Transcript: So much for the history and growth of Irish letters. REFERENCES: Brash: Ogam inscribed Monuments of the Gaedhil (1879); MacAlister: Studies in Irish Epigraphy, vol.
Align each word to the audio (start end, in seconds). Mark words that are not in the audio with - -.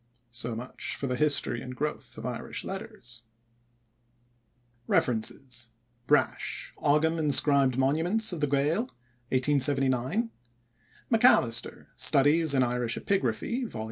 So 0.31 0.55
much 0.55 0.95
for 0.95 1.05
the 1.05 1.15
history 1.15 1.61
and 1.61 1.75
growth 1.75 2.17
of 2.17 2.25
Irish 2.25 2.63
letters. 2.65 3.21
REFERENCES: 4.87 5.69
Brash: 6.07 6.73
Ogam 6.79 7.19
inscribed 7.19 7.77
Monuments 7.77 8.33
of 8.33 8.39
the 8.39 8.47
Gaedhil 8.47 8.87
(1879); 9.31 10.31
MacAlister: 11.11 11.89
Studies 11.95 12.55
in 12.55 12.63
Irish 12.63 12.97
Epigraphy, 12.97 13.67
vol. 13.69 13.79